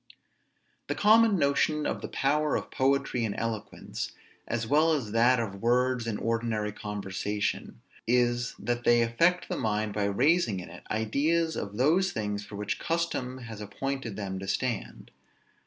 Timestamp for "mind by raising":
9.57-10.59